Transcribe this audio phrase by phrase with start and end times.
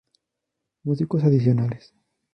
[0.81, 1.93] Músicos adicionales;